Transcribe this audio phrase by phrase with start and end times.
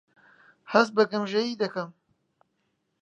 [0.71, 1.89] هەست بە گەمژەیی دەکەم.